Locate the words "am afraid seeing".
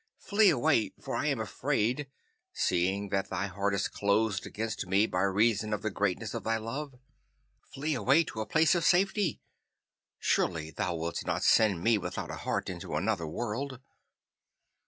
1.27-3.09